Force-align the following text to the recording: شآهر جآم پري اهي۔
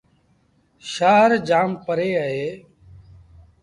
شآهر 0.91 1.31
جآم 1.47 1.71
پري 1.85 2.09
اهي۔ 2.23 2.47